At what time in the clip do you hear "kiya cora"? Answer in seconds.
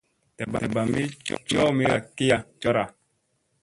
2.15-2.83